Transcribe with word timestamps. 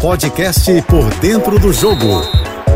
podcast 0.00 0.82
Por 0.82 1.08
Dentro 1.14 1.58
do 1.58 1.72
Jogo, 1.72 2.22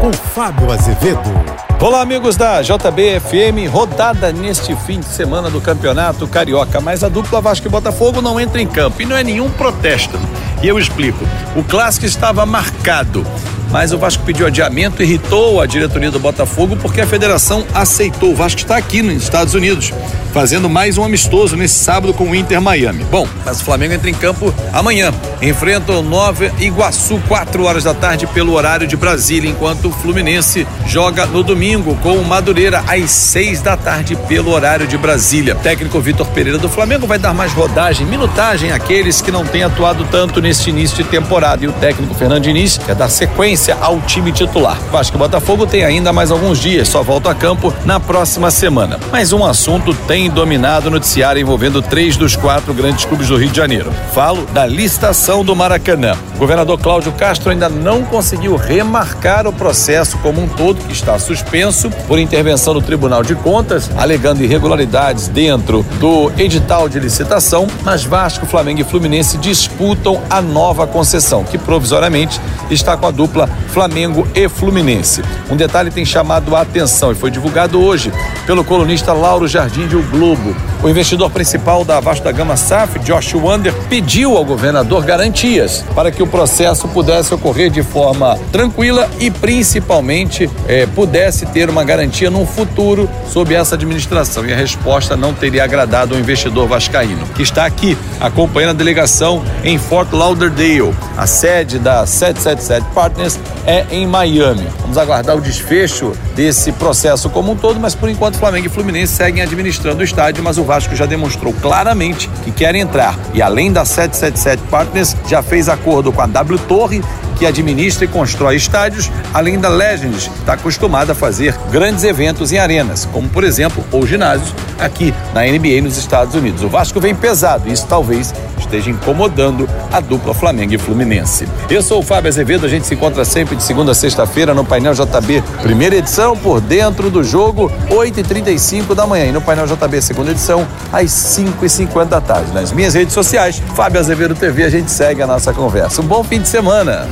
com 0.00 0.12
Fábio 0.12 0.72
Azevedo. 0.72 1.30
Olá, 1.78 2.00
amigos 2.00 2.36
da 2.36 2.62
JBFM, 2.62 3.68
rodada 3.70 4.32
neste 4.32 4.74
fim 4.74 5.00
de 5.00 5.06
semana 5.06 5.50
do 5.50 5.60
Campeonato 5.60 6.26
Carioca, 6.26 6.80
mas 6.80 7.04
a 7.04 7.08
dupla 7.08 7.40
Vasco 7.40 7.66
e 7.66 7.70
Botafogo 7.70 8.22
não 8.22 8.40
entra 8.40 8.60
em 8.60 8.66
campo 8.66 9.02
e 9.02 9.04
não 9.04 9.16
é 9.16 9.22
nenhum 9.22 9.50
protesto. 9.50 10.18
E 10.62 10.68
eu 10.68 10.78
explico. 10.78 11.24
O 11.54 11.62
clássico 11.62 12.06
estava 12.06 12.46
marcado 12.46 13.24
mas 13.70 13.92
o 13.92 13.98
Vasco 13.98 14.24
pediu 14.24 14.46
adiamento, 14.46 15.02
irritou 15.02 15.60
a 15.60 15.66
diretoria 15.66 16.10
do 16.10 16.18
Botafogo 16.18 16.76
porque 16.76 17.00
a 17.00 17.06
federação 17.06 17.64
aceitou. 17.72 18.32
O 18.32 18.34
Vasco 18.34 18.60
está 18.60 18.76
aqui 18.76 19.00
nos 19.00 19.22
Estados 19.22 19.54
Unidos, 19.54 19.92
fazendo 20.32 20.68
mais 20.68 20.96
um 20.96 21.04
amistoso 21.04 21.56
nesse 21.56 21.78
sábado 21.78 22.14
com 22.14 22.30
o 22.30 22.34
Inter 22.34 22.60
Miami. 22.60 23.04
Bom, 23.04 23.26
mas 23.44 23.60
o 23.60 23.64
Flamengo 23.64 23.94
entra 23.94 24.08
em 24.10 24.14
campo 24.14 24.54
amanhã. 24.72 25.12
Enfrenta 25.42 25.92
o 25.92 26.02
Nova 26.02 26.50
Iguaçu, 26.58 27.20
4 27.26 27.64
horas 27.64 27.84
da 27.84 27.94
tarde, 27.94 28.26
pelo 28.26 28.52
horário 28.52 28.86
de 28.86 28.96
Brasília, 28.96 29.50
enquanto 29.50 29.88
o 29.88 29.92
Fluminense 29.92 30.66
joga 30.86 31.26
no 31.26 31.42
domingo 31.42 31.96
com 31.96 32.16
o 32.16 32.24
Madureira, 32.24 32.84
às 32.86 33.10
6 33.10 33.62
da 33.62 33.76
tarde, 33.76 34.16
pelo 34.28 34.52
horário 34.52 34.86
de 34.86 34.96
Brasília. 34.96 35.54
O 35.54 35.58
técnico 35.58 36.00
Vitor 36.00 36.26
Pereira 36.28 36.58
do 36.58 36.68
Flamengo 36.68 37.06
vai 37.06 37.18
dar 37.18 37.34
mais 37.34 37.52
rodagem, 37.52 38.06
minutagem 38.06 38.72
àqueles 38.72 39.20
que 39.20 39.30
não 39.30 39.44
têm 39.44 39.62
atuado 39.62 40.06
tanto 40.10 40.40
neste 40.40 40.70
início 40.70 40.96
de 40.96 41.04
temporada. 41.04 41.64
E 41.64 41.68
o 41.68 41.72
técnico 41.72 42.14
Fernando 42.14 42.42
Diniz 42.42 42.78
quer 42.78 42.94
dar 42.94 43.08
sequência 43.08 43.76
ao 43.80 44.00
time 44.02 44.32
titular. 44.32 44.78
Vasco 44.92 45.16
e 45.16 45.18
Botafogo 45.18 45.66
tem 45.66 45.84
ainda 45.84 46.12
mais 46.12 46.30
alguns 46.30 46.58
dias, 46.58 46.88
só 46.88 47.02
volta 47.02 47.30
a 47.30 47.34
campo 47.34 47.72
na 47.84 47.98
próxima 47.98 48.50
semana. 48.50 48.98
Mas 49.10 49.32
um 49.32 49.44
assunto 49.44 49.94
tem 50.06 50.19
dominado 50.28 50.88
o 50.88 50.90
noticiário 50.90 51.40
envolvendo 51.40 51.80
três 51.80 52.16
dos 52.16 52.36
quatro 52.36 52.74
grandes 52.74 53.04
clubes 53.04 53.28
do 53.28 53.36
Rio 53.36 53.48
de 53.48 53.56
Janeiro. 53.56 53.92
Falo 54.12 54.44
da 54.46 54.66
listação 54.66 55.44
do 55.44 55.54
Maracanã. 55.54 56.14
O 56.34 56.38
governador 56.38 56.78
Cláudio 56.80 57.12
Castro 57.12 57.50
ainda 57.50 57.68
não 57.68 58.02
conseguiu 58.02 58.56
remarcar 58.56 59.46
o 59.46 59.52
processo 59.52 60.18
como 60.18 60.42
um 60.42 60.48
todo, 60.48 60.84
que 60.84 60.92
está 60.92 61.18
suspenso 61.18 61.90
por 62.08 62.18
intervenção 62.18 62.74
do 62.74 62.82
Tribunal 62.82 63.22
de 63.22 63.34
Contas, 63.34 63.90
alegando 63.96 64.42
irregularidades 64.42 65.28
dentro 65.28 65.84
do 65.98 66.32
edital 66.36 66.88
de 66.88 66.98
licitação, 66.98 67.66
mas 67.84 68.04
Vasco, 68.04 68.46
Flamengo 68.46 68.80
e 68.80 68.84
Fluminense 68.84 69.38
disputam 69.38 70.20
a 70.28 70.42
nova 70.42 70.86
concessão, 70.86 71.44
que 71.44 71.56
provisoriamente 71.56 72.40
está 72.70 72.96
com 72.96 73.06
a 73.06 73.10
dupla 73.10 73.48
Flamengo 73.68 74.26
e 74.34 74.48
Fluminense. 74.48 75.22
Um 75.48 75.56
detalhe 75.56 75.90
tem 75.90 76.04
chamado 76.04 76.56
a 76.56 76.62
atenção 76.62 77.12
e 77.12 77.14
foi 77.14 77.30
divulgado 77.30 77.80
hoje 77.80 78.12
pelo 78.46 78.64
colunista 78.64 79.12
Lauro 79.12 79.46
Jardim 79.46 79.86
de 79.86 79.96
Globo. 80.10 80.54
O 80.82 80.88
investidor 80.88 81.30
principal 81.30 81.84
da 81.84 82.00
Vasco 82.00 82.24
da 82.24 82.32
Gama 82.32 82.56
SAF, 82.56 82.98
Josh 83.00 83.34
Wander, 83.34 83.72
pediu 83.88 84.36
ao 84.36 84.44
governador 84.44 85.04
garantias 85.04 85.84
para 85.94 86.10
que 86.10 86.22
o 86.22 86.26
processo 86.26 86.88
pudesse 86.88 87.34
ocorrer 87.34 87.70
de 87.70 87.82
forma 87.82 88.38
tranquila 88.50 89.08
e 89.20 89.30
principalmente 89.30 90.48
eh, 90.66 90.86
pudesse 90.94 91.44
ter 91.46 91.68
uma 91.68 91.84
garantia 91.84 92.30
num 92.30 92.46
futuro 92.46 93.08
sob 93.28 93.54
essa 93.54 93.74
administração. 93.74 94.46
E 94.46 94.52
a 94.52 94.56
resposta 94.56 95.16
não 95.16 95.34
teria 95.34 95.64
agradado 95.64 96.14
ao 96.14 96.20
investidor 96.20 96.66
vascaíno, 96.66 97.26
que 97.34 97.42
está 97.42 97.66
aqui 97.66 97.96
acompanhando 98.18 98.70
a 98.70 98.74
delegação 98.74 99.42
em 99.62 99.78
Fort 99.78 100.12
Lauderdale, 100.12 100.94
a 101.16 101.26
sede 101.26 101.78
da 101.78 102.06
777 102.06 102.86
Partners 102.94 103.38
é 103.66 103.86
em 103.90 104.06
Miami. 104.06 104.66
Vamos 104.80 104.98
aguardar 104.98 105.36
o 105.36 105.40
desfecho 105.40 106.12
desse 106.34 106.72
processo 106.72 107.28
como 107.28 107.52
um 107.52 107.56
todo, 107.56 107.78
mas 107.78 107.94
por 107.94 108.08
enquanto 108.08 108.38
Flamengo 108.38 108.66
e 108.66 108.70
Fluminense 108.70 109.14
seguem 109.14 109.42
administrando 109.42 109.99
o 110.00 110.04
estádio, 110.04 110.42
mas 110.42 110.58
o 110.58 110.64
Vasco 110.64 110.94
já 110.94 111.06
demonstrou 111.06 111.52
claramente 111.54 112.28
que 112.44 112.50
quer 112.50 112.74
entrar. 112.74 113.18
E 113.34 113.42
além 113.42 113.72
da 113.72 113.84
777 113.84 114.62
Partners, 114.70 115.16
já 115.26 115.42
fez 115.42 115.68
acordo 115.68 116.12
com 116.12 116.20
a 116.20 116.26
W 116.26 116.58
Torre 116.60 117.02
que 117.40 117.46
administra 117.46 118.04
e 118.04 118.08
constrói 118.08 118.56
estádios, 118.56 119.10
além 119.32 119.58
da 119.58 119.70
Legends, 119.70 120.30
está 120.38 120.52
acostumada 120.52 121.12
a 121.12 121.14
fazer 121.14 121.56
grandes 121.72 122.04
eventos 122.04 122.52
em 122.52 122.58
arenas, 122.58 123.08
como 123.10 123.30
por 123.30 123.44
exemplo 123.44 123.82
o 123.90 124.06
ginásio 124.06 124.54
aqui 124.78 125.14
na 125.32 125.40
NBA 125.44 125.80
nos 125.82 125.96
Estados 125.96 126.34
Unidos. 126.34 126.62
O 126.62 126.68
Vasco 126.68 127.00
vem 127.00 127.14
pesado 127.14 127.66
e 127.66 127.72
isso 127.72 127.86
talvez 127.86 128.34
esteja 128.58 128.90
incomodando 128.90 129.66
a 129.90 130.00
dupla 130.00 130.34
Flamengo 130.34 130.74
e 130.74 130.78
Fluminense. 130.78 131.48
Eu 131.70 131.82
sou 131.82 132.00
o 132.00 132.02
Fábio 132.02 132.28
Azevedo, 132.28 132.66
a 132.66 132.68
gente 132.68 132.86
se 132.86 132.92
encontra 132.92 133.24
sempre 133.24 133.56
de 133.56 133.62
segunda 133.62 133.92
a 133.92 133.94
sexta-feira 133.94 134.52
no 134.52 134.62
painel 134.62 134.92
JB, 134.92 135.42
primeira 135.62 135.96
edição, 135.96 136.36
por 136.36 136.60
dentro 136.60 137.10
do 137.10 137.24
jogo, 137.24 137.72
8h35 137.88 138.94
da 138.94 139.06
manhã. 139.06 139.24
E 139.24 139.32
no 139.32 139.40
painel 139.40 139.66
JB, 139.66 140.02
segunda 140.02 140.30
edição, 140.30 140.68
às 140.92 141.10
5h50 141.10 142.04
da 142.04 142.20
tarde. 142.20 142.52
Nas 142.52 142.70
minhas 142.70 142.92
redes 142.92 143.14
sociais, 143.14 143.62
Fábio 143.74 143.98
Azevedo 143.98 144.34
TV, 144.34 144.64
a 144.64 144.70
gente 144.70 144.90
segue 144.90 145.22
a 145.22 145.26
nossa 145.26 145.54
conversa. 145.54 146.02
Um 146.02 146.06
bom 146.06 146.22
fim 146.22 146.40
de 146.40 146.48
semana. 146.48 147.08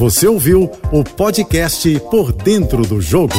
Você 0.00 0.26
ouviu 0.26 0.70
o 0.90 1.04
podcast 1.04 2.00
Por 2.10 2.32
Dentro 2.32 2.86
do 2.86 3.02
Jogo. 3.02 3.34